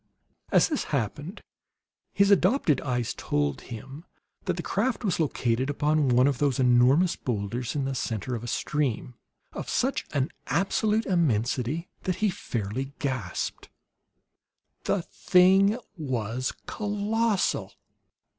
[0.51, 1.43] As this happened,
[2.11, 4.03] his adopted eyes told him
[4.45, 8.43] that the craft was located upon one of those enormous boulders, in the center of
[8.43, 9.13] a stream
[9.53, 10.07] of such
[10.47, 13.69] absolute immensity that he fairly gasped.
[14.85, 17.75] The thing was colossal!